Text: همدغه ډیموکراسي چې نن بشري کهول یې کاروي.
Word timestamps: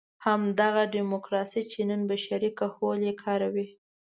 همدغه 0.25 0.83
ډیموکراسي 0.95 1.61
چې 1.71 1.79
نن 1.89 2.01
بشري 2.09 2.49
کهول 2.59 2.99
یې 3.07 3.13
کاروي. 3.23 3.67